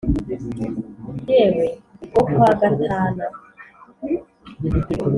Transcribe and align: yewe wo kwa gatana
yewe 1.27 1.65
wo 2.13 2.23
kwa 2.31 2.49
gatana 2.59 3.25